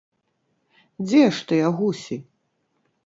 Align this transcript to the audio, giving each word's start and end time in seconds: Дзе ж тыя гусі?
Дзе 1.05 1.21
ж 1.41 1.45
тыя 1.51 1.67
гусі? 1.83 2.17